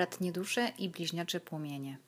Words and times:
bratnie 0.00 0.32
dusze 0.32 0.72
i 0.78 0.88
bliźniacze 0.88 1.40
płomienie. 1.40 1.98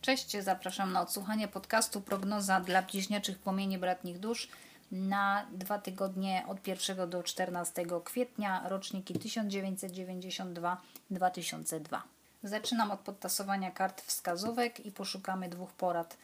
Cześć, 0.00 0.36
zapraszam 0.40 0.92
na 0.92 1.00
odsłuchanie 1.00 1.48
podcastu 1.48 2.00
Prognoza 2.00 2.60
dla 2.60 2.82
bliźniaczych 2.82 3.38
płomieni 3.38 3.78
bratnich 3.78 4.18
dusz 4.18 4.48
na 4.92 5.46
dwa 5.52 5.78
tygodnie 5.78 6.44
od 6.48 6.66
1 6.66 7.10
do 7.10 7.22
14 7.22 7.86
kwietnia, 8.04 8.68
roczniki 8.68 9.14
1992-2002. 9.14 12.00
Zaczynam 12.42 12.90
od 12.90 13.00
podtasowania 13.00 13.70
kart 13.70 14.02
wskazówek 14.02 14.86
i 14.86 14.92
poszukamy 14.92 15.48
dwóch 15.48 15.72
porad 15.72 16.16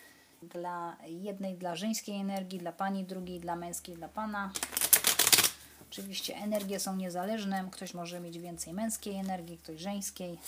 dla 0.43 0.97
jednej 1.07 1.55
dla 1.55 1.77
żeńskiej 1.77 2.21
energii, 2.21 2.59
dla 2.59 2.73
pani, 2.73 3.05
drugiej 3.05 3.41
dla 3.41 3.57
męskiej, 3.57 3.95
dla 3.95 4.09
pana. 4.09 4.53
Oczywiście 5.91 6.37
energie 6.37 6.81
są 6.81 6.97
niezależne, 6.97 7.69
ktoś 7.73 7.95
może 7.95 8.21
mieć 8.21 8.39
więcej 8.39 8.73
męskiej 8.73 9.17
energii, 9.17 9.59
ktoś 9.59 9.81
żeńskiej. 9.81 10.39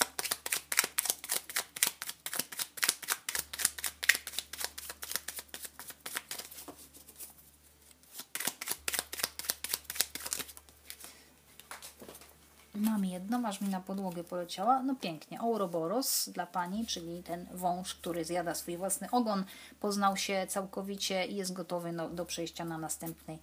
Mam 13.24 13.32
jedną, 13.32 13.48
aż 13.48 13.60
mi 13.60 13.68
na 13.68 13.80
podłogę 13.80 14.24
poleciała. 14.24 14.82
No 14.82 14.94
pięknie. 14.94 15.40
Ouroboros 15.40 16.28
dla 16.28 16.46
Pani, 16.46 16.86
czyli 16.86 17.22
ten 17.22 17.46
wąż, 17.52 17.94
który 17.94 18.24
zjada 18.24 18.54
swój 18.54 18.76
własny 18.76 19.10
ogon, 19.10 19.44
poznał 19.80 20.16
się 20.16 20.46
całkowicie 20.48 21.26
i 21.26 21.36
jest 21.36 21.52
gotowy 21.52 21.92
no, 21.92 22.08
do 22.08 22.26
przejścia 22.26 22.64
na 22.64 22.78
następny 22.78 23.38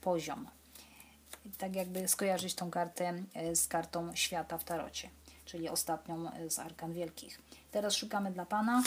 poziom. 0.00 0.48
Tak 1.58 1.76
jakby 1.76 2.08
skojarzyć 2.08 2.54
tą 2.54 2.70
kartę 2.70 3.22
e, 3.34 3.56
z 3.56 3.68
kartą 3.68 4.14
świata 4.14 4.58
w 4.58 4.64
tarocie, 4.64 5.10
czyli 5.44 5.68
ostatnią 5.68 6.32
e, 6.32 6.50
z 6.50 6.58
Arkan 6.58 6.92
Wielkich. 6.92 7.40
Teraz 7.70 7.94
szukamy 7.94 8.30
dla 8.30 8.46
Pana. 8.46 8.82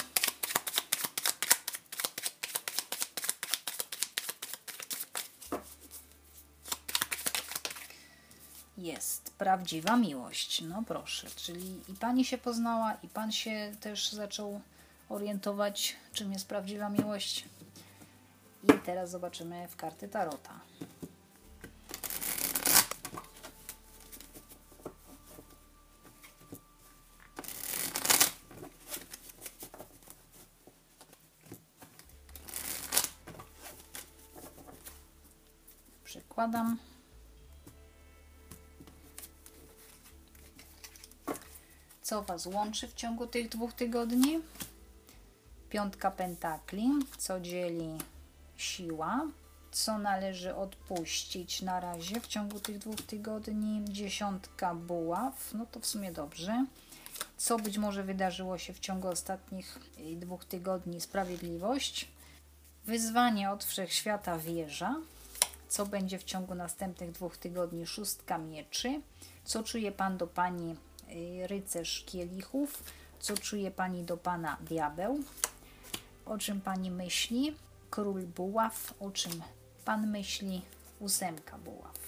Jest 8.82 9.34
prawdziwa 9.38 9.98
miłość. 9.98 10.62
No 10.62 10.84
proszę, 10.88 11.28
czyli 11.36 11.82
i 11.90 11.94
pani 11.94 12.26
się 12.26 12.38
poznała, 12.38 12.94
i 13.04 13.08
pan 13.08 13.32
się 13.32 13.72
też 13.80 14.12
zaczął 14.12 14.62
orientować, 15.10 15.96
czym 16.14 16.34
jest 16.34 16.48
prawdziwa 16.48 16.90
miłość. 16.90 17.46
I 18.64 18.68
teraz 18.86 19.10
zobaczymy 19.10 19.68
w 19.68 19.76
karty 19.76 20.08
Tarota. 20.08 20.60
Przykładam. 36.04 36.78
Co 42.10 42.24
Was 42.24 42.46
łączy 42.46 42.88
w 42.88 42.94
ciągu 42.94 43.28
tych 43.28 43.50
dwóch 43.50 43.74
tygodni. 43.74 44.40
Piątka 45.70 46.12
pentakli, 46.12 46.90
co 47.18 47.40
dzieli 47.40 47.98
siła, 48.58 49.28
co 49.72 49.98
należy 49.98 50.56
odpuścić 50.56 51.62
na 51.62 51.80
razie 51.80 52.22
w 52.22 52.28
ciągu 52.28 52.60
tych 52.60 52.78
dwóch 52.78 53.02
tygodni. 53.02 53.82
Dziesiątka 53.86 54.76
buław, 54.76 55.54
no 55.54 55.66
to 55.66 55.80
w 55.80 55.86
sumie 55.86 56.12
dobrze. 56.12 56.66
Co 57.38 57.60
być 57.60 57.78
może 57.78 58.04
wydarzyło 58.04 58.58
się 58.58 58.74
w 58.74 58.80
ciągu 58.80 59.08
ostatnich 59.08 59.80
dwóch 60.16 60.46
tygodni? 60.46 61.02
Sprawiedliwość. 61.02 62.08
Wyzwanie 62.86 63.52
od 63.52 63.64
wszechświata 63.64 64.40
wieża. 64.40 64.96
Co 65.68 65.86
będzie 65.86 66.20
w 66.20 66.24
ciągu 66.24 66.56
następnych 66.56 67.12
dwóch 67.12 67.38
tygodni? 67.38 67.88
Szóstka 67.88 68.38
mieczy. 68.38 69.02
Co 69.44 69.64
czuje 69.64 69.92
Pan 69.92 70.18
do 70.18 70.28
Pani 70.28 70.76
Y, 70.76 70.89
rycerz 71.48 72.04
kielichów. 72.06 72.84
Co 73.20 73.38
czuje 73.38 73.72
Pani 73.72 74.04
do 74.04 74.18
Pana 74.18 74.58
diabeł? 74.62 75.20
O 76.26 76.38
czym 76.38 76.62
Pani 76.62 76.92
myśli? 76.92 77.56
Król 77.90 78.22
buław. 78.24 78.94
O 79.00 79.12
czym 79.12 79.32
Pan 79.86 80.08
myśli? 80.08 80.62
Ósemka 81.00 81.58
buław. 81.58 82.00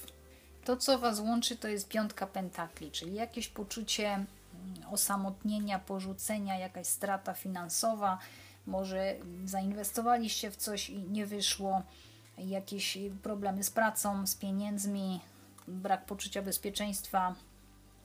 To, 0.65 0.77
co 0.77 0.99
Was 0.99 1.19
łączy, 1.19 1.57
to 1.57 1.67
jest 1.67 1.87
piątka 1.87 2.27
pentakli, 2.27 2.91
czyli 2.91 3.13
jakieś 3.13 3.47
poczucie 3.47 4.07
mm, 4.07 4.27
osamotnienia, 4.91 5.79
porzucenia, 5.79 6.59
jakaś 6.59 6.87
strata 6.87 7.33
finansowa. 7.33 8.17
Może 8.65 9.15
zainwestowaliście 9.45 10.51
w 10.51 10.55
coś 10.55 10.89
i 10.89 11.03
nie 11.03 11.25
wyszło, 11.25 11.83
jakieś 12.37 12.97
problemy 13.23 13.63
z 13.63 13.71
pracą, 13.71 14.27
z 14.27 14.35
pieniędzmi, 14.35 15.19
brak 15.67 16.05
poczucia 16.05 16.41
bezpieczeństwa, 16.41 17.35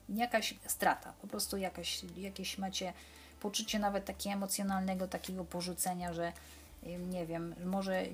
jakaś 0.09 0.53
strata, 0.67 1.13
po 1.21 1.27
prostu 1.27 1.57
jakaś, 1.57 2.01
jakieś 2.17 2.57
macie 2.57 2.93
poczucie 3.39 3.79
nawet 3.79 4.05
takiego 4.05 4.33
emocjonalnego, 4.33 5.07
takiego 5.07 5.45
porzucenia, 5.45 6.13
że 6.13 6.33
nie 7.09 7.25
wiem, 7.25 7.55
może 7.65 8.07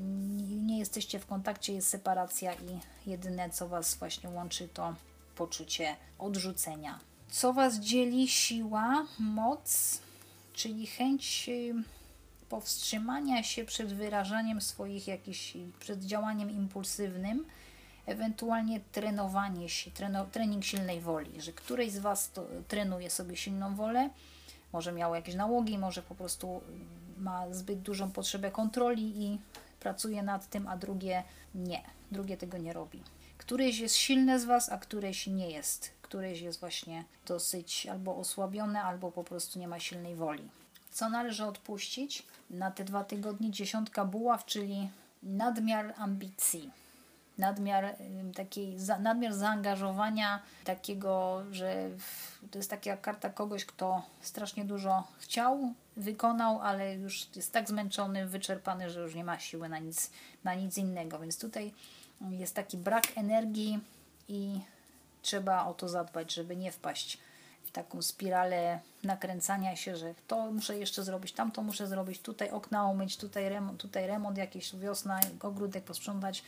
nie 0.61 0.79
jesteście 0.79 1.19
w 1.19 1.25
kontakcie, 1.25 1.73
jest 1.73 1.89
separacja 1.89 2.53
i 2.53 2.79
jedyne 3.09 3.49
co 3.49 3.67
Was 3.67 3.95
właśnie 3.95 4.29
łączy 4.29 4.67
to 4.67 4.95
poczucie 5.35 5.95
odrzucenia. 6.19 6.99
Co 7.29 7.53
Was 7.53 7.79
dzieli? 7.79 8.27
Siła, 8.27 9.05
moc, 9.19 9.99
czyli 10.53 10.87
chęć 10.87 11.49
powstrzymania 12.49 13.43
się 13.43 13.65
przed 13.65 13.93
wyrażaniem 13.93 14.61
swoich 14.61 15.07
jakichś, 15.07 15.53
przed 15.79 16.03
działaniem 16.03 16.51
impulsywnym, 16.51 17.45
ewentualnie 18.05 18.79
trenowanie 18.91 19.69
się, 19.69 19.91
trening 20.31 20.63
silnej 20.63 21.01
woli, 21.01 21.41
że 21.41 21.51
któryś 21.51 21.91
z 21.91 21.99
Was 21.99 22.31
to, 22.31 22.45
trenuje 22.67 23.09
sobie 23.09 23.35
silną 23.35 23.75
wolę, 23.75 24.09
może 24.73 24.91
miało 24.91 25.15
jakieś 25.15 25.35
nałogi, 25.35 25.77
może 25.77 26.01
po 26.01 26.15
prostu 26.15 26.61
ma 27.17 27.53
zbyt 27.53 27.79
dużą 27.79 28.11
potrzebę 28.11 28.51
kontroli 28.51 29.23
i 29.23 29.39
pracuje 29.79 30.23
nad 30.23 30.49
tym, 30.49 30.67
a 30.67 30.77
drugie 30.77 31.23
nie, 31.55 31.81
drugie 32.11 32.37
tego 32.37 32.57
nie 32.57 32.73
robi. 32.73 33.03
Któreś 33.37 33.79
jest 33.79 33.95
silne 33.95 34.39
z 34.39 34.45
Was, 34.45 34.69
a 34.69 34.77
któreś 34.77 35.27
nie 35.27 35.49
jest. 35.51 35.91
Któreś 36.01 36.41
jest 36.41 36.59
właśnie 36.59 37.03
dosyć 37.25 37.87
albo 37.87 38.17
osłabione, 38.17 38.83
albo 38.83 39.11
po 39.11 39.23
prostu 39.23 39.59
nie 39.59 39.67
ma 39.67 39.79
silnej 39.79 40.15
woli. 40.15 40.49
Co 40.91 41.09
należy 41.09 41.45
odpuścić? 41.45 42.23
Na 42.49 42.71
te 42.71 42.83
dwa 42.83 43.03
tygodnie 43.03 43.51
dziesiątka 43.51 44.05
buław, 44.05 44.45
czyli 44.45 44.89
nadmiar 45.23 45.93
ambicji 45.97 46.71
nadmiar 47.38 47.95
takiej, 48.35 48.77
nadmiar 48.99 49.33
zaangażowania 49.33 50.39
takiego, 50.63 51.44
że 51.51 51.89
to 52.51 52.59
jest 52.59 52.69
taka 52.69 52.97
karta 52.97 53.29
kogoś, 53.29 53.66
kto 53.66 54.01
strasznie 54.21 54.66
dużo 54.66 55.03
chciał, 55.19 55.73
wykonał, 55.97 56.59
ale 56.61 56.95
już 56.95 57.27
jest 57.35 57.51
tak 57.51 57.67
zmęczony, 57.67 58.27
wyczerpany, 58.27 58.89
że 58.89 58.99
już 58.99 59.16
nie 59.16 59.23
ma 59.23 59.39
siły 59.39 59.69
na 59.69 59.79
nic, 59.79 60.11
na 60.44 60.53
nic 60.53 60.77
innego. 60.77 61.19
Więc 61.19 61.39
tutaj 61.39 61.73
jest 62.29 62.55
taki 62.55 62.77
brak 62.77 63.03
energii 63.16 63.79
i 64.27 64.59
trzeba 65.21 65.65
o 65.65 65.73
to 65.73 65.89
zadbać, 65.89 66.33
żeby 66.33 66.55
nie 66.55 66.71
wpaść 66.71 67.17
w 67.63 67.71
taką 67.71 68.01
spiralę 68.01 68.80
nakręcania 69.03 69.75
się, 69.75 69.95
że 69.95 70.13
to 70.27 70.51
muszę 70.51 70.77
jeszcze 70.77 71.03
zrobić, 71.03 71.33
tamto 71.33 71.62
muszę 71.62 71.88
zrobić, 71.88 72.21
tutaj 72.21 72.50
okna 72.50 72.88
umyć, 72.88 73.18
tutaj 73.18 73.50
remont, 73.50 73.81
tutaj 73.81 74.07
remont 74.07 74.38
jakiś, 74.38 74.75
wiosna, 74.75 75.19
ogródek 75.41 75.83
posprzątać 75.83 76.44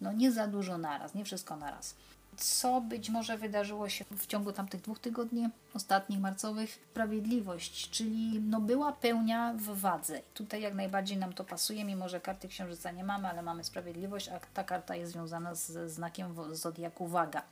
no 0.00 0.12
nie 0.12 0.32
za 0.32 0.46
dużo 0.46 0.78
naraz, 0.78 1.14
nie 1.14 1.24
wszystko 1.24 1.56
naraz. 1.56 1.94
Co 2.36 2.80
być 2.80 3.10
może 3.10 3.38
wydarzyło 3.38 3.88
się 3.88 4.04
w 4.04 4.26
ciągu 4.26 4.52
tamtych 4.52 4.80
dwóch 4.80 4.98
tygodni 4.98 5.48
ostatnich 5.74 6.20
marcowych? 6.20 6.80
Sprawiedliwość, 6.90 7.90
czyli 7.90 8.40
no 8.40 8.60
była 8.60 8.92
pełnia 8.92 9.54
w 9.56 9.80
wadze. 9.80 10.20
Tutaj 10.34 10.62
jak 10.62 10.74
najbardziej 10.74 11.18
nam 11.18 11.32
to 11.32 11.44
pasuje, 11.44 11.84
mimo 11.84 12.08
że 12.08 12.20
karty 12.20 12.48
księżyca 12.48 12.90
nie 12.90 13.04
mamy, 13.04 13.28
ale 13.28 13.42
mamy 13.42 13.64
sprawiedliwość, 13.64 14.28
a 14.28 14.40
ta 14.54 14.64
karta 14.64 14.96
jest 14.96 15.12
związana 15.12 15.54
z 15.54 15.90
znakiem 15.90 16.34
zodiaku 16.52 17.06
waga. 17.06 17.42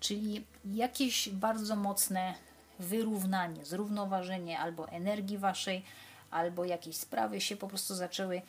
Czyli 0.00 0.44
jakieś 0.64 1.28
bardzo 1.28 1.76
mocne 1.76 2.34
wyrównanie, 2.78 3.64
zrównoważenie 3.64 4.58
albo 4.58 4.88
energii 4.88 5.38
waszej, 5.38 5.84
albo 6.30 6.64
jakieś 6.64 6.96
sprawy 6.96 7.40
się 7.40 7.56
po 7.56 7.68
prostu 7.68 7.94
zaczęły, 7.94 8.42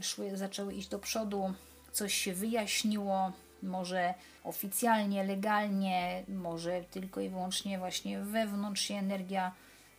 szły, 0.00 0.36
zaczęły 0.36 0.74
iść 0.74 0.88
do 0.88 0.98
przodu, 0.98 1.54
coś 1.92 2.14
się 2.14 2.34
wyjaśniło, 2.34 3.32
może 3.62 4.14
oficjalnie, 4.44 5.24
legalnie, 5.24 6.24
może 6.28 6.84
tylko 6.90 7.20
i 7.20 7.28
wyłącznie 7.28 7.78
właśnie 7.78 8.20
wewnątrz 8.20 8.82
się 8.82 8.94
energia 8.94 9.52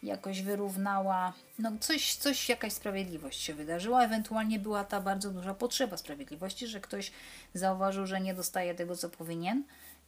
jakoś 0.04 0.42
wyrównała, 0.42 1.34
no 1.60 1.72
coś, 1.80 2.16
coś, 2.16 2.50
jakaś 2.50 2.74
sprawiedliwość 2.74 3.42
się 3.42 3.54
wydarzyła, 3.54 4.04
ewentualnie 4.04 4.60
była 4.60 4.84
ta 4.84 5.01
bardzo 5.01 5.31
duża 5.31 5.54
potrzeba 5.54 5.98
sprawiedliwości, 5.98 6.68
że 6.68 6.81
ktoś 6.81 7.12
zauważył, 7.54 8.07
że 8.07 8.22
nie 8.22 8.34
dostaje 8.34 8.75
tego, 8.75 8.95
co 8.95 9.10
powinien. 9.10 9.63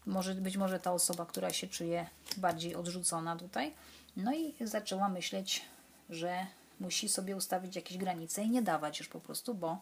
Może 0.05 0.35
być 0.35 0.57
może 0.57 0.79
ta 0.79 0.93
osoba, 0.93 1.25
która 1.25 1.49
się 1.49 1.67
czuje 1.67 2.05
bardziej 2.37 2.75
odrzucona 2.75 3.35
tutaj, 3.35 3.73
no 4.17 4.33
i 4.33 4.53
zaczęła 4.61 5.09
myśleć, 5.09 5.61
że 6.09 6.45
musi 6.79 7.09
sobie 7.09 7.35
ustawić 7.35 7.75
jakieś 7.75 7.97
granice 7.97 8.43
i 8.43 8.49
nie 8.49 8.61
dawać 8.61 8.99
już 8.99 9.07
po 9.07 9.19
prostu, 9.19 9.53
bo 9.53 9.77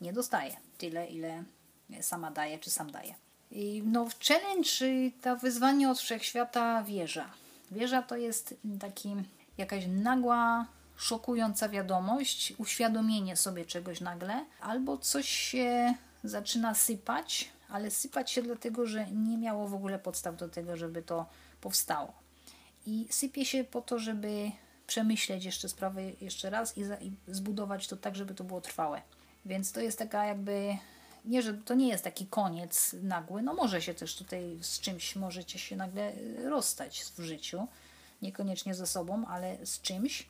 nie 0.00 0.12
dostaje 0.12 0.56
tyle, 0.78 1.06
ile 1.06 1.44
sama 2.00 2.30
daje, 2.30 2.58
czy 2.58 2.70
sam 2.70 2.90
daje. 2.90 3.14
I 3.50 3.82
no, 3.86 4.08
challenge, 4.28 5.10
ta 5.20 5.36
wyzwanie 5.36 5.90
od 5.90 5.98
wszechświata 5.98 6.82
wieża. 6.82 7.30
Wieża 7.70 8.02
to 8.02 8.16
jest 8.16 8.54
taki 8.80 9.16
jakaś 9.58 9.84
nagła, 9.88 10.66
szokująca 10.96 11.68
wiadomość, 11.68 12.52
uświadomienie 12.58 13.36
sobie 13.36 13.64
czegoś 13.64 14.00
nagle, 14.00 14.44
albo 14.60 14.98
coś 14.98 15.28
się 15.28 15.94
zaczyna 16.24 16.74
sypać, 16.74 17.48
ale 17.68 17.90
sypać 17.90 18.30
się 18.30 18.42
dlatego, 18.42 18.86
że 18.86 19.06
nie 19.10 19.38
miało 19.38 19.68
w 19.68 19.74
ogóle 19.74 19.98
podstaw 19.98 20.36
do 20.36 20.48
tego, 20.48 20.76
żeby 20.76 21.02
to 21.02 21.26
powstało. 21.60 22.12
I 22.86 23.06
sypie 23.10 23.44
się 23.44 23.64
po 23.64 23.82
to, 23.82 23.98
żeby 23.98 24.50
przemyśleć 24.86 25.44
jeszcze 25.44 25.68
sprawę 25.68 26.02
jeszcze 26.20 26.50
raz 26.50 26.78
i, 26.78 26.84
za, 26.84 26.96
i 26.96 27.12
zbudować 27.28 27.88
to 27.88 27.96
tak, 27.96 28.16
żeby 28.16 28.34
to 28.34 28.44
było 28.44 28.60
trwałe. 28.60 29.02
Więc 29.46 29.72
to 29.72 29.80
jest 29.80 29.98
taka 29.98 30.24
jakby 30.24 30.76
nie, 31.24 31.42
że 31.42 31.54
to 31.54 31.74
nie 31.74 31.88
jest 31.88 32.04
taki 32.04 32.26
koniec 32.26 32.96
nagły, 33.02 33.42
no 33.42 33.54
może 33.54 33.82
się 33.82 33.94
też 33.94 34.16
tutaj 34.16 34.58
z 34.60 34.80
czymś 34.80 35.16
możecie 35.16 35.58
się 35.58 35.76
nagle 35.76 36.12
rozstać 36.44 37.04
w 37.16 37.20
życiu, 37.20 37.66
niekoniecznie 38.22 38.74
ze 38.74 38.86
sobą, 38.86 39.26
ale 39.26 39.66
z 39.66 39.80
czymś. 39.80 40.26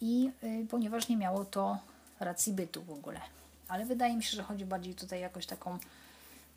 I 0.00 0.30
y, 0.42 0.66
ponieważ 0.70 1.08
nie 1.08 1.16
miało 1.16 1.44
to 1.44 1.78
racji 2.20 2.52
bytu 2.52 2.82
w 2.82 2.90
ogóle. 2.90 3.20
Ale 3.68 3.84
wydaje 3.86 4.16
mi 4.16 4.22
się, 4.22 4.36
że 4.36 4.42
chodzi 4.42 4.64
bardziej 4.64 4.94
tutaj 4.94 5.20
jakoś 5.20 5.46
taką 5.46 5.78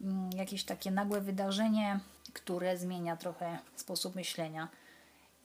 mm, 0.02 0.30
jakieś 0.32 0.64
takie 0.64 0.92
nagłe 0.92 1.22
wydarzenie, 1.22 2.00
które 2.34 2.78
zmienia 2.78 3.18
trochę 3.18 3.60
sposób 3.76 4.16
myślenia 4.16 4.68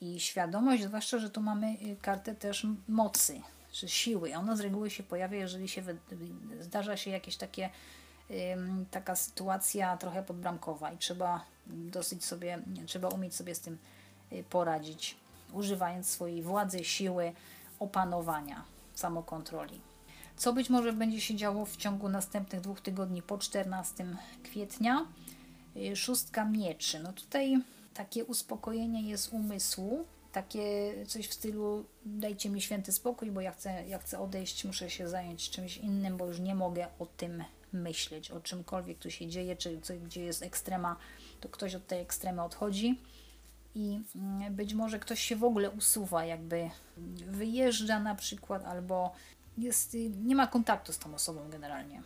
i 0.00 0.20
świadomość, 0.20 0.82
zwłaszcza, 0.82 1.18
że 1.18 1.30
tu 1.30 1.40
mamy 1.40 1.66
y, 1.66 1.96
kartę 2.02 2.34
też 2.34 2.66
mocy, 2.88 3.40
czy 3.76 3.88
siły. 3.88 4.36
Ona 4.36 4.56
z 4.56 4.60
reguły 4.60 4.90
się 4.90 5.02
pojawia, 5.02 5.38
jeżeli 5.38 5.68
się 5.68 5.82
zdarza 6.60 6.96
się 6.96 7.10
jakieś 7.10 7.36
takie 7.36 7.70
taka 8.90 9.16
sytuacja 9.16 9.96
trochę 9.96 10.22
podbramkowa 10.22 10.92
i 10.92 10.98
trzeba 10.98 11.44
dosyć 11.66 12.24
sobie, 12.24 12.62
trzeba 12.86 13.08
umieć 13.08 13.34
sobie 13.34 13.54
z 13.54 13.60
tym 13.60 13.78
y, 14.32 14.44
poradzić, 14.50 15.16
używając 15.52 16.10
swojej 16.10 16.42
władzy, 16.42 16.84
siły, 16.84 17.32
opanowania, 17.78 18.64
samokontroli. 18.94 19.80
Co 20.36 20.52
być 20.52 20.70
może 20.70 20.92
będzie 20.92 21.20
się 21.20 21.34
działo 21.34 21.66
w 21.66 21.76
ciągu 21.76 22.08
następnych 22.08 22.60
dwóch 22.60 22.80
tygodni 22.80 23.22
po 23.22 23.38
14 23.38 24.06
kwietnia? 24.42 25.06
Y, 25.76 25.96
szóstka 25.96 26.44
mieczy. 26.44 27.00
No 27.00 27.12
tutaj 27.12 27.60
takie 27.94 28.24
uspokojenie 28.24 29.10
jest 29.10 29.32
umysłu, 29.32 30.04
takie 30.36 30.94
coś 31.06 31.28
w 31.28 31.34
stylu 31.34 31.84
dajcie 32.04 32.50
mi 32.50 32.60
święty 32.60 32.92
spokój, 32.92 33.30
bo 33.30 33.40
ja 33.40 33.52
chcę, 33.52 33.86
ja 33.86 33.98
chcę 33.98 34.18
odejść, 34.18 34.64
muszę 34.64 34.90
się 34.90 35.08
zająć 35.08 35.50
czymś 35.50 35.76
innym, 35.76 36.16
bo 36.16 36.26
już 36.26 36.40
nie 36.40 36.54
mogę 36.54 36.86
o 36.98 37.06
tym 37.06 37.44
myśleć, 37.72 38.30
o 38.30 38.40
czymkolwiek 38.40 38.98
tu 38.98 39.10
się 39.10 39.26
dzieje, 39.26 39.56
czy 39.56 39.80
co, 39.80 39.94
gdzie 39.94 40.24
jest 40.24 40.42
ekstrema, 40.42 40.96
to 41.40 41.48
ktoś 41.48 41.74
od 41.74 41.86
tej 41.86 42.00
ekstremy 42.00 42.42
odchodzi 42.42 43.00
i 43.74 44.00
mm, 44.16 44.54
być 44.54 44.74
może 44.74 44.98
ktoś 44.98 45.20
się 45.20 45.36
w 45.36 45.44
ogóle 45.44 45.70
usuwa, 45.70 46.24
jakby 46.24 46.70
wyjeżdża 47.26 48.00
na 48.00 48.14
przykład, 48.14 48.64
albo 48.64 49.12
jest, 49.58 49.96
nie 50.24 50.34
ma 50.34 50.46
kontaktu 50.46 50.92
z 50.92 50.98
tą 50.98 51.14
osobą 51.14 51.50
generalnie. 51.50 52.02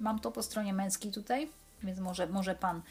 Mam 0.00 0.18
to 0.18 0.30
po 0.30 0.42
stronie 0.42 0.72
męskiej 0.72 1.12
tutaj, 1.12 1.50
więc 1.82 1.98
może, 1.98 2.26
może 2.26 2.54
Pan 2.54 2.82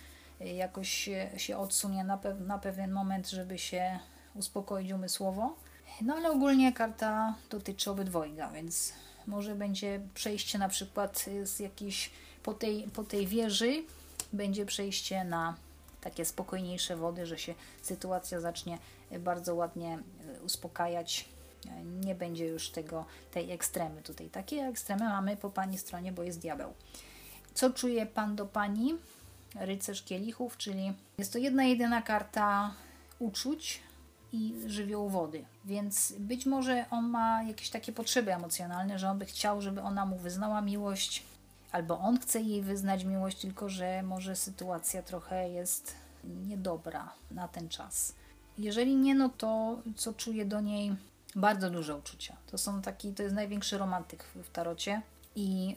y, 0.41 0.45
jakoś 0.45 1.09
się, 1.37 1.57
odsunie 1.57 2.03
na, 2.03 2.17
pew, 2.17 2.39
na 2.39 2.57
pewien 2.57 2.91
moment, 2.91 3.29
żeby 3.29 3.57
się 3.57 3.99
uspokoić 4.35 4.91
umysłowo. 4.91 5.55
No 6.01 6.15
ale 6.15 6.31
ogólnie 6.31 6.73
karta 6.73 7.35
dotyczy 7.49 7.91
obydwojga, 7.91 8.51
więc 8.51 8.93
może 9.27 9.55
będzie 9.55 9.99
przejście 10.13 10.57
na 10.57 10.69
przykład 10.69 11.25
z 11.43 11.59
jakiejś 11.59 12.11
po 12.43 12.53
tej, 12.53 12.83
po 12.83 13.03
tej 13.03 13.27
wieży 13.27 13.83
będzie 14.33 14.65
przejście 14.65 15.23
na 15.23 15.55
takie 16.01 16.25
spokojniejsze 16.25 16.95
wody, 16.95 17.25
że 17.25 17.37
się 17.37 17.53
sytuacja 17.81 18.39
zacznie 18.39 18.77
bardzo 19.19 19.55
ładnie 19.55 19.99
e, 20.37 20.41
uspokajać. 20.41 21.25
Nie 21.85 22.15
będzie 22.15 22.45
już 22.45 22.69
tego, 22.69 23.05
tej 23.31 23.51
ekstremy 23.51 24.01
tutaj. 24.01 24.29
Takie 24.29 24.61
ekstremy 24.61 25.05
mamy 25.05 25.37
po 25.37 25.49
Pani 25.49 25.77
stronie, 25.77 26.11
bo 26.11 26.23
jest 26.23 26.39
diabeł. 26.39 26.73
Co 27.53 27.69
czuje 27.69 28.05
Pan 28.05 28.35
do 28.35 28.45
Pani? 28.45 28.95
Rycerz 29.55 30.03
kielichów, 30.03 30.57
czyli 30.57 30.93
jest 31.17 31.33
to 31.33 31.39
jedna 31.39 31.63
jedyna 31.63 32.01
karta 32.01 32.73
uczuć, 33.19 33.79
i 34.33 34.53
żywioł 34.65 35.09
wody. 35.09 35.45
Więc 35.65 36.13
być 36.19 36.45
może 36.45 36.85
on 36.91 37.09
ma 37.09 37.43
jakieś 37.43 37.69
takie 37.69 37.91
potrzeby 37.91 38.33
emocjonalne, 38.33 38.99
że 38.99 39.09
on 39.09 39.19
by 39.19 39.25
chciał, 39.25 39.61
żeby 39.61 39.81
ona 39.81 40.05
mu 40.05 40.17
wyznała 40.17 40.61
miłość, 40.61 41.23
albo 41.71 41.99
on 41.99 42.19
chce 42.19 42.41
jej 42.41 42.61
wyznać 42.61 43.03
miłość, 43.03 43.37
tylko 43.37 43.69
że 43.69 44.03
może 44.03 44.35
sytuacja 44.35 45.03
trochę 45.03 45.49
jest 45.49 45.95
niedobra 46.47 47.09
na 47.31 47.47
ten 47.47 47.69
czas. 47.69 48.15
Jeżeli 48.57 48.95
nie, 48.95 49.15
no 49.15 49.29
to 49.29 49.77
co 49.95 50.13
czuję 50.13 50.45
do 50.45 50.61
niej 50.61 50.95
bardzo 51.35 51.69
duże 51.69 51.95
uczucia. 51.95 52.37
To 52.51 52.57
są 52.57 52.81
taki, 52.81 53.13
to 53.13 53.23
jest 53.23 53.35
największy 53.35 53.77
romantyk 53.77 54.23
w 54.23 54.49
tarocie 54.51 55.01
i 55.35 55.67
yy, 55.67 55.75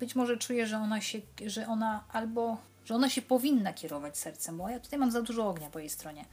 być 0.00 0.14
może 0.14 0.36
czuję, 0.36 0.66
że 0.66 0.78
ona 0.78 1.00
się, 1.00 1.18
że 1.46 1.66
ona 1.66 2.04
albo, 2.12 2.56
że 2.84 2.94
ona 2.94 3.08
się 3.08 3.22
powinna 3.22 3.72
kierować 3.72 4.18
sercem, 4.18 4.56
bo 4.56 4.68
ja 4.68 4.80
tutaj 4.80 4.98
mam 4.98 5.10
za 5.10 5.22
dużo 5.22 5.48
ognia 5.48 5.70
po 5.70 5.78
jej 5.78 5.90
stronie 5.90 6.24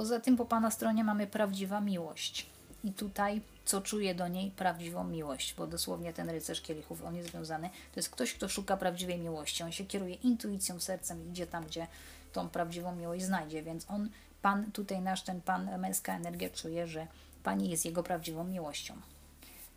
Poza 0.00 0.20
tym 0.20 0.36
po 0.36 0.44
Pana 0.44 0.70
stronie 0.70 1.04
mamy 1.04 1.26
prawdziwa 1.26 1.80
miłość. 1.80 2.46
I 2.84 2.92
tutaj, 2.92 3.40
co 3.64 3.80
czuję 3.80 4.14
do 4.14 4.28
niej? 4.28 4.50
Prawdziwą 4.50 5.04
miłość, 5.04 5.54
bo 5.54 5.66
dosłownie 5.66 6.12
ten 6.12 6.30
rycerz 6.30 6.60
kielichów, 6.60 7.04
on 7.04 7.16
jest 7.16 7.30
związany. 7.30 7.68
To 7.68 8.00
jest 8.00 8.10
ktoś, 8.10 8.34
kto 8.34 8.48
szuka 8.48 8.76
prawdziwej 8.76 9.18
miłości. 9.18 9.62
On 9.62 9.72
się 9.72 9.84
kieruje 9.84 10.14
intuicją, 10.14 10.80
sercem 10.80 11.26
i 11.26 11.30
idzie 11.30 11.46
tam, 11.46 11.66
gdzie 11.66 11.86
tą 12.32 12.48
prawdziwą 12.48 12.96
miłość 12.96 13.24
znajdzie. 13.24 13.62
Więc 13.62 13.90
on, 13.90 14.08
Pan, 14.42 14.72
tutaj 14.72 15.00
nasz 15.00 15.22
ten 15.22 15.40
Pan, 15.40 15.78
męska 15.78 16.16
energia 16.16 16.50
czuje, 16.50 16.86
że 16.86 17.06
Pani 17.42 17.70
jest 17.70 17.84
jego 17.84 18.02
prawdziwą 18.02 18.44
miłością. 18.44 18.94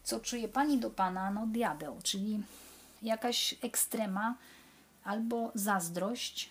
Co 0.03 0.19
czuje 0.19 0.47
Pani 0.47 0.79
do 0.79 0.89
Pana? 0.89 1.31
No 1.31 1.47
diabeł, 1.47 1.99
czyli 2.03 2.43
jakaś 3.01 3.55
ekstrema 3.61 4.35
albo 5.03 5.51
zazdrość, 5.55 6.49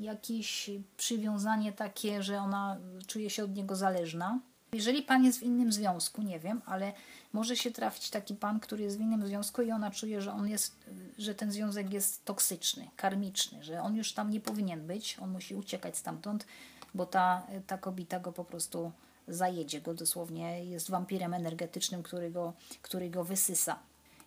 jakieś 0.00 0.70
przywiązanie 0.96 1.72
takie, 1.72 2.22
że 2.22 2.38
ona 2.38 2.76
czuje 3.06 3.30
się 3.30 3.44
od 3.44 3.54
niego 3.54 3.76
zależna. 3.76 4.38
Jeżeli 4.72 5.02
pan 5.02 5.24
jest 5.24 5.38
w 5.38 5.42
innym 5.42 5.72
związku, 5.72 6.22
nie 6.22 6.40
wiem, 6.40 6.62
ale 6.66 6.92
może 7.32 7.56
się 7.56 7.70
trafić 7.70 8.10
taki 8.10 8.34
pan, 8.34 8.60
który 8.60 8.82
jest 8.84 8.98
w 8.98 9.00
innym 9.00 9.26
związku 9.26 9.62
i 9.62 9.70
ona 9.70 9.90
czuje, 9.90 10.22
że 10.22 10.32
on 10.32 10.48
jest, 10.48 10.76
że 11.18 11.34
ten 11.34 11.52
związek 11.52 11.92
jest 11.92 12.24
toksyczny, 12.24 12.88
karmiczny, 12.96 13.64
że 13.64 13.82
on 13.82 13.96
już 13.96 14.12
tam 14.12 14.30
nie 14.30 14.40
powinien 14.40 14.86
być, 14.86 15.16
on 15.20 15.30
musi 15.30 15.54
uciekać 15.54 15.96
stamtąd, 15.96 16.46
bo 16.94 17.06
ta, 17.06 17.46
ta 17.66 17.78
kobieta 17.78 18.20
go 18.20 18.32
po 18.32 18.44
prostu 18.44 18.92
zajedzie 19.28 19.80
go 19.80 19.94
dosłownie, 19.94 20.64
jest 20.64 20.90
wampirem 20.90 21.34
energetycznym, 21.34 22.02
który 22.02 22.30
go, 22.30 22.52
który 22.82 23.10
go 23.10 23.24
wysysa. 23.24 23.78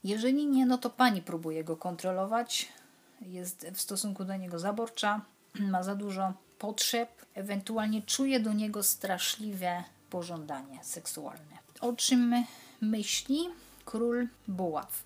Jeżeli 0.03 0.47
nie, 0.47 0.65
no 0.65 0.77
to 0.77 0.89
pani 0.89 1.21
próbuje 1.21 1.63
go 1.63 1.77
kontrolować, 1.77 2.67
jest 3.21 3.67
w 3.73 3.81
stosunku 3.81 4.25
do 4.25 4.35
niego 4.35 4.59
zaborcza, 4.59 5.21
ma 5.71 5.83
za 5.83 5.95
dużo 5.95 6.33
potrzeb, 6.59 7.25
ewentualnie 7.33 8.01
czuje 8.01 8.39
do 8.39 8.53
niego 8.53 8.83
straszliwe 8.83 9.83
pożądanie 10.09 10.79
seksualne. 10.83 11.57
O 11.81 11.93
czym 11.93 12.45
myśli 12.81 13.49
król 13.85 14.27
buław? 14.47 15.03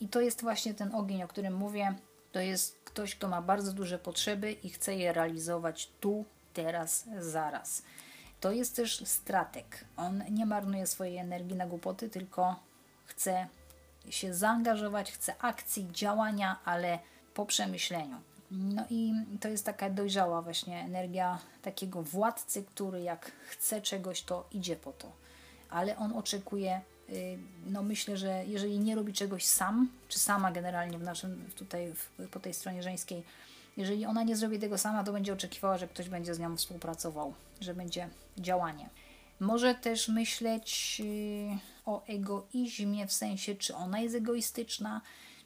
I 0.00 0.08
to 0.08 0.20
jest 0.20 0.42
właśnie 0.42 0.74
ten 0.74 0.94
ogień, 0.94 1.22
o 1.22 1.28
którym 1.28 1.54
mówię. 1.54 1.94
To 2.32 2.40
jest 2.40 2.80
ktoś, 2.84 3.14
kto 3.14 3.28
ma 3.28 3.42
bardzo 3.42 3.72
duże 3.72 3.98
potrzeby 3.98 4.52
i 4.52 4.70
chce 4.70 4.96
je 4.96 5.12
realizować 5.12 5.90
tu, 6.00 6.24
teraz, 6.54 7.06
zaraz. 7.18 7.82
To 8.40 8.52
jest 8.52 8.76
też 8.76 9.02
strateg. 9.06 9.84
On 9.96 10.24
nie 10.30 10.46
marnuje 10.46 10.86
swojej 10.86 11.16
energii 11.16 11.56
na 11.56 11.66
głupoty, 11.66 12.08
tylko 12.08 12.60
chce 13.06 13.46
się 14.10 14.34
zaangażować, 14.34 15.12
chce 15.12 15.34
akcji, 15.38 15.88
działania, 15.92 16.56
ale 16.64 16.98
po 17.34 17.46
przemyśleniu. 17.46 18.16
No 18.50 18.84
i 18.90 19.12
to 19.40 19.48
jest 19.48 19.64
taka 19.64 19.90
dojrzała 19.90 20.42
właśnie 20.42 20.80
energia 20.80 21.38
takiego 21.62 22.02
władcy, 22.02 22.62
który 22.62 23.02
jak 23.02 23.32
chce 23.48 23.82
czegoś, 23.82 24.22
to 24.22 24.48
idzie 24.52 24.76
po 24.76 24.92
to. 24.92 25.12
Ale 25.70 25.96
on 25.96 26.12
oczekuje, 26.12 26.80
y, 27.10 27.38
no 27.66 27.82
myślę, 27.82 28.16
że 28.16 28.44
jeżeli 28.46 28.78
nie 28.78 28.94
robi 28.94 29.12
czegoś 29.12 29.44
sam, 29.44 29.90
czy 30.08 30.18
sama 30.18 30.52
generalnie 30.52 30.98
w 30.98 31.02
naszym, 31.02 31.44
tutaj 31.56 31.92
po 32.30 32.40
tej 32.40 32.54
stronie 32.54 32.82
żeńskiej, 32.82 33.22
jeżeli 33.76 34.06
ona 34.06 34.22
nie 34.22 34.36
zrobi 34.36 34.58
tego 34.58 34.78
sama, 34.78 35.04
to 35.04 35.12
będzie 35.12 35.32
oczekiwała, 35.32 35.78
że 35.78 35.88
ktoś 35.88 36.08
będzie 36.08 36.34
z 36.34 36.38
nią 36.38 36.56
współpracował, 36.56 37.34
że 37.60 37.74
będzie 37.74 38.08
działanie. 38.38 38.88
Może 39.40 39.74
też 39.74 40.08
myśleć 40.08 41.00
y, 41.04 41.58
o 41.86 42.04
egoizmie, 42.06 43.06
w 43.06 43.12
sensie, 43.12 43.54
czy 43.54 43.74
ona 43.74 44.00
jest 44.00 44.14
egoistyczna, 44.14 45.00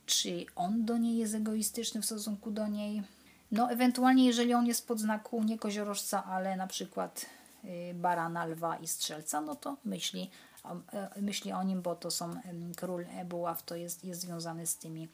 czy 0.06 0.46
on 0.56 0.84
do 0.84 0.98
niej 0.98 1.16
jest 1.16 1.34
egoistyczny 1.34 2.00
w 2.00 2.04
stosunku 2.04 2.50
do 2.50 2.68
niej. 2.68 3.02
No, 3.52 3.70
ewentualnie, 3.70 4.26
jeżeli 4.26 4.54
on 4.54 4.66
jest 4.66 4.88
pod 4.88 5.00
znaku 5.00 5.42
nie 5.42 5.58
koziorożca, 5.58 6.24
ale 6.24 6.56
na 6.56 6.66
przykład 6.66 7.26
y, 7.64 7.94
barana, 7.94 8.46
lwa 8.46 8.76
i 8.76 8.86
strzelca, 8.86 9.40
no 9.40 9.54
to 9.54 9.76
myśli, 9.84 10.30
e, 10.92 11.22
myśli 11.22 11.52
o 11.52 11.62
nim, 11.62 11.82
bo 11.82 11.96
to 11.96 12.10
są 12.10 12.34
król 12.76 13.06
buław, 13.24 13.62
to 13.62 13.76
jest, 13.76 14.04
jest 14.04 14.20
związany 14.20 14.66
z 14.66 14.76
tymi 14.76 15.08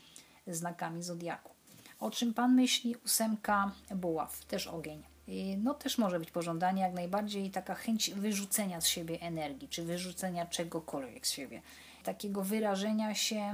znakami 0.47 1.03
zodiaku. 1.03 1.55
O 2.01 2.11
czym 2.11 2.35
Pan 2.35 2.55
myśli? 2.55 2.97
Ósemka 3.05 3.73
buław, 3.95 4.45
też 4.45 4.67
ogień. 4.67 5.03
I 5.27 5.57
No 5.57 5.75
też 5.75 5.99
może 5.99 6.19
być 6.19 6.31
pożądanie 6.31 6.83
jak 6.83 6.95
najbardziej 6.95 7.51
taka 7.51 7.75
chęć 7.75 8.11
wyrzucenia 8.11 8.81
z 8.81 8.87
siebie 8.87 9.21
energii, 9.21 9.69
czy 9.69 9.83
wyrzucenia 9.83 10.47
czegokolwiek 10.47 11.27
z 11.27 11.31
siebie. 11.31 11.63
Takiego 12.05 12.45
wyrażenia 12.45 13.15
się, 13.15 13.53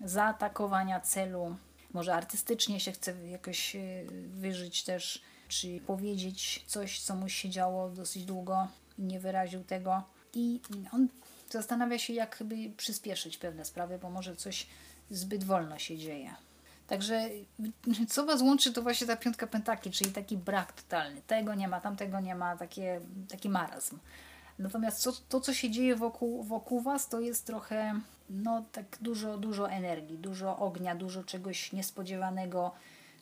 zaatakowania 0.00 1.00
celu. 1.00 1.56
Może 1.92 2.14
artystycznie 2.14 2.80
się 2.80 2.92
chce 2.92 3.28
jakoś 3.28 3.76
e, 3.76 3.80
wyżyć 4.28 4.84
też, 4.84 5.22
czy 5.48 5.80
powiedzieć 5.86 6.64
coś, 6.66 7.00
co 7.00 7.14
mu 7.14 7.28
się 7.28 7.50
działo 7.50 7.90
dosyć 7.90 8.24
długo 8.24 8.68
nie 8.98 9.20
wyraził 9.20 9.64
tego. 9.64 10.02
I 10.34 10.60
on 10.92 11.08
zastanawia 11.50 11.98
się, 11.98 12.12
jak 12.12 12.38
by 12.44 12.56
przyspieszyć 12.76 13.38
pewne 13.38 13.64
sprawy, 13.64 13.98
bo 13.98 14.10
może 14.10 14.36
coś 14.36 14.66
zbyt 15.10 15.44
wolno 15.44 15.78
się 15.78 15.98
dzieje. 15.98 16.34
Także 16.86 17.28
co 18.08 18.26
Was 18.26 18.42
łączy, 18.42 18.72
to 18.72 18.82
właśnie 18.82 19.06
ta 19.06 19.16
piątka 19.16 19.46
pentakli, 19.46 19.92
czyli 19.92 20.12
taki 20.12 20.36
brak 20.36 20.72
totalny. 20.72 21.22
Tego 21.26 21.54
nie 21.54 21.68
ma, 21.68 21.80
tamtego 21.80 22.20
nie 22.20 22.34
ma, 22.34 22.56
takie, 22.56 23.00
taki 23.28 23.48
marazm. 23.48 23.98
Natomiast 24.58 24.98
co, 24.98 25.12
to, 25.12 25.40
co 25.40 25.54
się 25.54 25.70
dzieje 25.70 25.96
wokół, 25.96 26.42
wokół 26.42 26.80
Was, 26.80 27.08
to 27.08 27.20
jest 27.20 27.46
trochę, 27.46 28.00
no 28.30 28.64
tak 28.72 28.98
dużo, 29.00 29.38
dużo 29.38 29.70
energii, 29.70 30.18
dużo 30.18 30.58
ognia, 30.58 30.94
dużo 30.94 31.24
czegoś 31.24 31.72
niespodziewanego, 31.72 32.72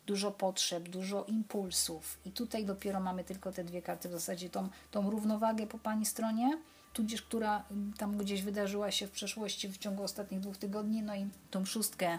dużo 0.07 0.31
potrzeb, 0.31 0.89
dużo 0.89 1.25
impulsów. 1.25 2.19
I 2.25 2.31
tutaj 2.31 2.65
dopiero 2.65 3.01
mamy 3.01 3.25
tylko 3.25 3.53
te 3.53 3.65
dwie 3.65 3.83
karty, 3.83 4.09
w 4.09 4.13
zasadzie 4.13 4.51
tą, 4.51 4.69
tą 4.91 5.11
równowagę 5.11 5.67
po 5.67 5.79
Pani 5.79 6.07
stronie, 6.07 6.59
tudzież 6.93 7.23
która 7.23 7.65
tam 7.99 8.17
gdzieś 8.17 8.43
wydarzyła 8.43 8.91
się 8.91 9.07
w 9.07 9.11
przeszłości 9.11 9.69
w 9.69 9.79
ciągu 9.79 10.03
ostatnich 10.03 10.41
dwóch 10.41 10.57
tygodni, 10.57 11.03
no 11.03 11.17
i 11.17 11.29
tą 11.51 11.65
szóstkę 11.65 12.19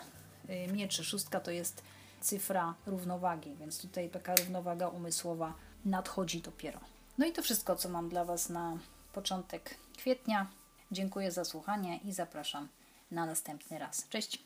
y, 0.50 0.74
mieczy. 0.74 1.04
Szóstka 1.04 1.40
to 1.40 1.52
jest 1.52 1.84
cyfra 2.22 2.74
równowagi, 2.86 3.56
więc 3.56 3.82
tutaj 3.82 4.10
taka 4.10 4.36
równowaga 4.36 4.88
umysłowa 4.88 5.54
nadchodzi 5.86 6.42
dopiero. 6.42 6.80
No 7.18 7.26
i 7.26 7.32
to 7.32 7.42
wszystko, 7.42 7.76
co 7.76 7.90
mam 7.90 8.10
dla 8.10 8.26
Was 8.26 8.50
na 8.50 8.78
początek 9.16 9.78
kwietnia. 9.98 10.48
Dziękuję 10.92 11.32
za 11.32 11.46
słuchanie 11.46 11.98
i 11.98 12.14
zapraszam 12.14 12.70
na 13.12 13.26
następny 13.26 13.80
raz. 13.80 14.10
Cześć! 14.10 14.46